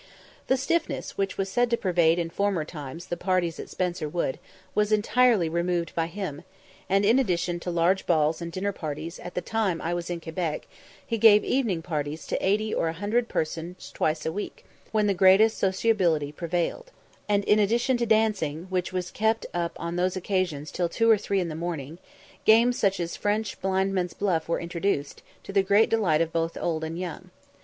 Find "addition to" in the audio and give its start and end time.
7.19-7.69, 17.59-18.07